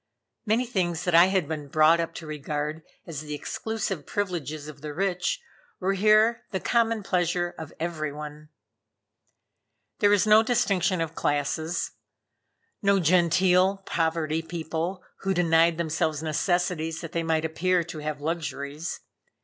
Many 0.47 0.65
things 0.65 1.03
that 1.03 1.13
I 1.13 1.27
had 1.27 1.47
been 1.47 1.67
brought 1.67 1.99
up 1.99 2.15
to 2.15 2.25
regard 2.25 2.81
as 3.05 3.21
the 3.21 3.35
exclusive 3.35 4.07
privileges 4.07 4.67
of 4.67 4.81
the 4.81 4.95
rich, 4.95 5.39
were 5.79 5.93
here 5.93 6.41
the 6.49 6.59
common 6.59 7.03
pleasure 7.03 7.53
of 7.55 7.71
every 7.79 8.11
one. 8.11 8.49
There 9.99 10.09
was 10.09 10.25
no 10.25 10.41
distinction 10.41 11.01
of 11.01 11.13
classes; 11.13 11.91
no 12.81 12.99
genteel 12.99 13.83
poverty 13.85 14.41
people, 14.41 15.03
who 15.19 15.35
denied 15.35 15.77
themselves 15.77 16.23
necessities 16.23 17.01
that 17.01 17.11
they 17.11 17.21
might 17.21 17.45
appear 17.45 17.83
to 17.83 17.99
have 17.99 18.19
luxuries. 18.19 19.01